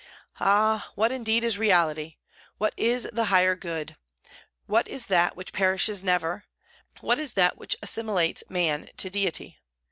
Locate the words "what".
0.95-1.11, 2.57-2.73, 4.65-4.87, 7.01-7.19